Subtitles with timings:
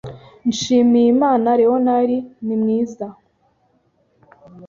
[0.49, 2.11] Nshimiyimana Leonard
[2.45, 3.07] ni mwiza